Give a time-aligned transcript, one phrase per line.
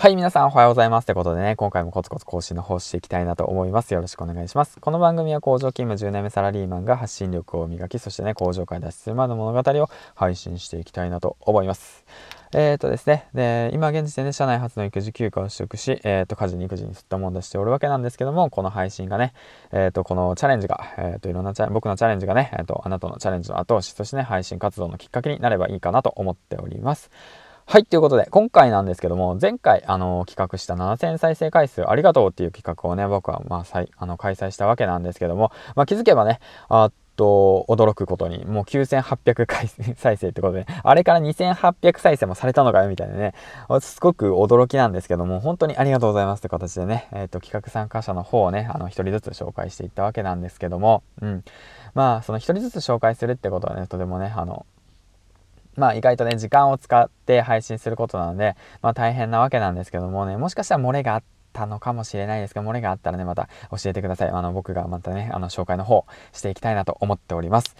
[0.00, 1.04] はい、皆さんおはようございます。
[1.04, 3.92] ということでね、今回もコツコツ更新の方していきたいなと思います。
[3.92, 4.80] よろしくお願いします。
[4.80, 12.06] この番組は工場勤務10年目サラリーマンが発信力を磨き、そしてね、工場から脱出するまでの物語を配信していきたいなと思います。
[12.54, 19.34] えっ、ー、とですね、で、今現時点で社内初の育児休暇を取得し、えっ、ー、と、家事に育児にすったもんだしておるわけなんですけども、この配信がね、
[19.70, 27.10] えっ、ー、と、このチャレンジが、えっ、と、いろんなチャ僕のチャレンジがね、えっ、と、あなたのチャレンジの後押し、そしてね、配信活動のきっかけになればいいかなと思っております。
[27.70, 43.34] はい、ということで、今回なんですけども、前回、あの、企画した7000再生回数ありがとうっていう企画をね、僕は、まあ、さいあの開催したわけなんですけども、まあ、気づけばね、あと、驚くことに、もう9800回 再生ってことで、あれから2800再生もされたのかよみたいなね、
[43.80, 51.44] すごく驚きなんですけども、本当にありがとうございますって形でね、えっ、ー、と、企画参加者の方をね、あの、一人ずつ紹介していったわけなんですけども、うん。
[51.94, 54.66] まあ、その一人ずつ紹介するってことはね、とてもね、あの、
[55.76, 64.30] まあ意外とね、時間を使って配信することなので、まあ大変なわけなんですけどもね、もしかしたら漏れがあったのかもしれないですが、漏れがあったらね、また教えてください。
[64.30, 67.76] あの、僕がまたね、あの、紹介の方していきたいなと思っております。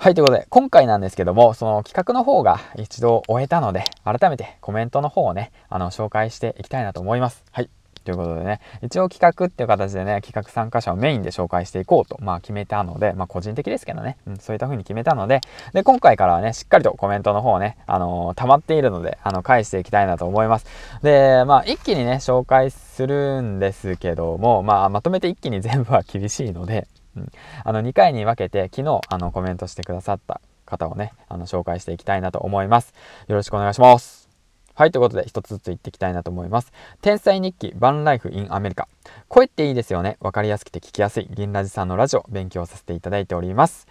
[0.00, 7.44] はい、ということで、今回なんですけども、その企画の方が一度終えたので、改めてコメントの方をね、あの、紹介していきたいなと思います。
[7.50, 7.77] はい。
[8.00, 15.40] ということでね、一応企画っていう形でね、企画参加者をメインで紹介していこうと、まあ決めたので、まあ個人的ですけどね、うん、そういった風に決めたので、
[15.72, 20.66] で、今回からはね、しっかりとコメントの方をね、あのー、溜まっているので、あの、返していきたいなと思います。
[21.02, 27.28] で、まあ一気にね、紹介するんですけども、まあまとめて一気に全部は厳しいので、うん、
[27.64, 32.94] あの、2回に分けて、昨日、あの、コメントしてくださった方をね、あの、紹介していきたいなと思います。
[33.26, 34.27] よろしくお願いします。
[34.78, 36.72] はい、ということで一つずつ言っていきたいなと思います。
[37.02, 38.86] 天才日記バンライフインアメリカ。
[39.26, 40.18] 声っていいですよね。
[40.20, 43.88] わかりやすくて聞きやすい銀ラジさんのラジオ勉強させていただいております。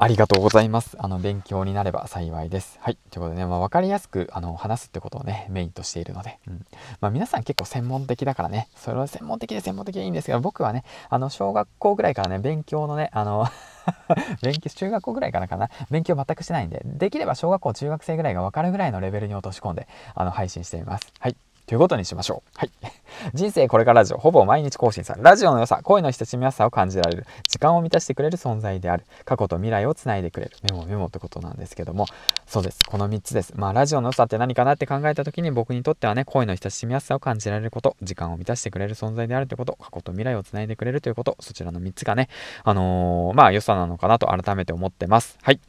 [0.00, 0.96] ありがとうございます。
[1.00, 2.78] あの、勉強になれば幸いです。
[2.80, 2.96] はい。
[3.10, 6.64] ということでね、まあ、わかりやすく、あの、話すってことをね、メインとしているので、うん。
[7.00, 13.48] まあ、皆さん結構専門的だからね、それは専門的で専門的でいいんですけど、僕はね、あの、小学校ぐらいからね、勉強のね、あの
[14.40, 21.12] 勉強、中学校ぐらいからかな、勉強全くしてないんで、できれば小学校、中学生ぐらいがわかるぐらいのレベルに落とし込んで、あの、配信しています。
[21.18, 21.36] はい。
[21.68, 22.58] ということにしましょう。
[22.58, 22.70] はい。
[23.34, 32.06] 人生これからラジオ、ほぼ毎日更新され、ラジオの良さ、声の親しみやすさを感じられる、時間を満たしてくれる存在である、過去と未来をつないでくれる、メモメモってことなんですけども、
[32.46, 32.82] そうです。
[32.84, 33.52] この3つです。
[33.54, 42.30] まあ、ラジオの良さって何かなって考えた時に僕にとってはね、声の親しみやすさを感じられること、時間を満たしてくれる存在であるということ、過去と未来をつないでくれるということ、そちらの3つがね、
[42.64, 45.36] あのー、まあ、良さなのかなと改めて思ってます。
[45.42, 45.60] はい。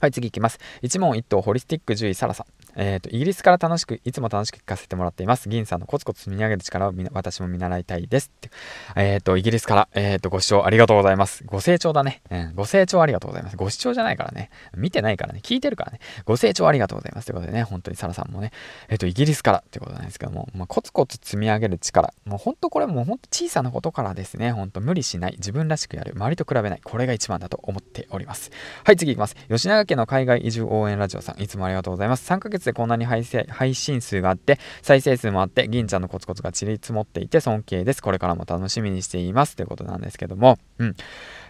[0.00, 0.58] はい、次いきます。
[0.80, 2.46] 一問一答ホリスティック獣医サラさん。
[2.76, 5.48] えっ、ー、と、イギリスから楽しく、いつも楽しく聞かせてもらっています。
[5.48, 8.30] 銀さんのコツコツ積み上げる力を私も見習いたいです。
[8.46, 8.50] っ
[8.96, 11.44] えっ、ー、と、イギリスから、えっ、ー、と、ご視聴ありがとうございます。
[11.44, 12.22] ご清聴だね。
[12.30, 13.56] うん、ご清聴ありがとうございます。
[13.56, 14.50] ご視聴じゃないからね。
[14.76, 15.40] 見てないからね。
[15.42, 16.00] 聞いてるからね。
[16.24, 17.26] ご清聴ありがとうございます。
[17.26, 18.52] ということでね、本当にサラさんもね、
[18.88, 22.12] えっ、と、イギリスからってことなんですけども、まあ、コツコツ積み上げる力。
[22.24, 26.80] もう本当これもう本当小さなことからですね、本当無理しない、自分らしくやる、周りと比べない。
[26.82, 28.50] これが一番だと思っております。
[28.84, 29.36] はい、次いきます。
[29.48, 32.30] 吉永家の海外移住応援ラジオさん、いつもありがとうございます。
[32.30, 38.02] 3ヶ月でこんなに配信配信数があって、再生数もあって、銀ちゃんのコツコツが散り積もっていて尊敬です。
[38.02, 39.56] これからも楽しみにしています。
[39.56, 40.96] ということなんですけども、うん。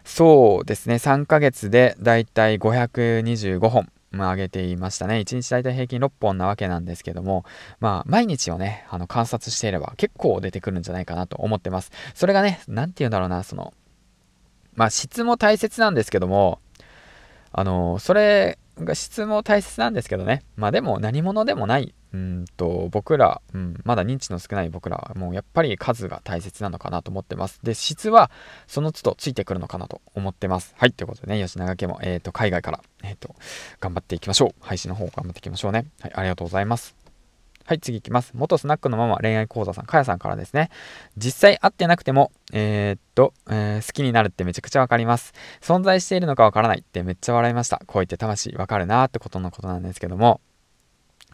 [0.05, 3.89] そうですね、3ヶ月でだいたい525本。
[4.13, 5.19] まあ、上げていましたね。
[5.19, 7.45] 1日大体平均6本なわけなんですけども、
[7.79, 11.93] まあ、毎日をね、あの、観察していれば結構出てくるんじゃないかなと思ってます。
[12.15, 13.73] それがね、なんて言うんだろうな、その、
[14.75, 16.59] まあ、質も大切なんですけども、
[17.53, 20.43] あの、それが質も大切なんですけどね。
[20.57, 27.61] まあでも何者でもない、うんと、僕ら、うん、まだ認知の少ない僕らはもうやっぱり数が大切なのかなと思ってます。
[27.63, 28.31] で、質は
[28.67, 30.75] その都度ついてくるのかなと思ってます。
[30.79, 33.35] はい、ということでね、吉永家も、えっ、ー、と、海外から、えっ、ー、と、
[33.81, 34.55] 頑張っていきましょう。
[34.61, 35.87] 配信の方頑張っていきましょうね。
[36.01, 37.00] はい、ありがとうございます。
[37.71, 38.33] はい、次いきます。
[38.35, 40.71] 元スナックのママ恋愛講座さん、かやさんからですね。
[41.17, 45.35] 実際会ってなくても、えー、っと、えー、好きになるってめちゃくちゃわかります。
[45.61, 47.81] 存在しているのかわからないってめっちゃ笑いました。
[47.87, 50.41] 声って魂わかるなーってことのことなんですけども、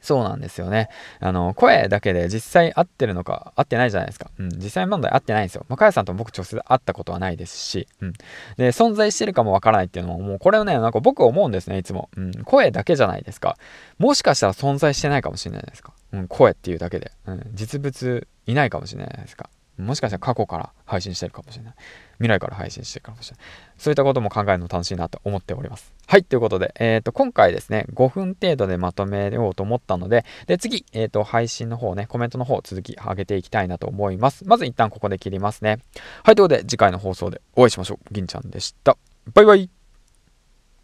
[0.02, 0.88] そうなんですよね。
[1.20, 4.30] あの、声だけで実際合ってるのか、合ってないじゃないですか。
[4.38, 5.64] うん、実際問題合ってないんですよ。
[5.68, 8.12] まあ、かやさんと僕直接会ったことはないですし、うん。
[8.58, 12.10] で、存在してるかもわからないっていうのも、もうこれをね、なんか僕思うんですね、いつも。
[12.16, 13.56] うん、声だけじゃないですか。
[13.98, 15.92] もしかしたら存在してないかもしれないですか。
[16.12, 17.12] うん、声っていうだけで。
[17.26, 19.50] うん、実物いないかもしれないですか。
[19.78, 21.74] もしかしたら過去から配信してるかもしれない。
[22.14, 23.46] 未来から配信してるかもしれない。
[23.76, 25.92] そういったことも考えるの楽しいなと思っております。
[26.06, 34.46] はい、ということで、えっ、ー、と、今回ですね、5分程度でまとめようと思ったので、で、次、えっ、ー、と、配信の方ね、コメントの方、続き上げていきたいなと思います。
[34.46, 35.78] まず一旦ここで切りますね。
[36.22, 38.14] はい、ということで、次回の放送でお会いしましょう。
[38.14, 38.96] 銀ちゃんでした。
[39.34, 39.75] バイバイ